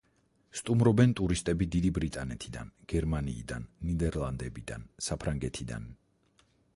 [0.59, 5.87] სტუმრობენ ტურისტები დიდი ბრიტანეთიდან, გერმანიიდან, ნიდერლანდებიდან, საფრანგეთიდან.